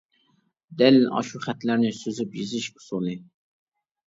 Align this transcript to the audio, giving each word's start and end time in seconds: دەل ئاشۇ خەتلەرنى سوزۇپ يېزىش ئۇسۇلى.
دەل 0.79 0.97
ئاشۇ 1.17 1.41
خەتلەرنى 1.43 1.93
سوزۇپ 1.99 2.39
يېزىش 2.41 2.71
ئۇسۇلى. 2.73 3.15